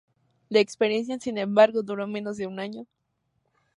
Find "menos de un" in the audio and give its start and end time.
2.07-2.59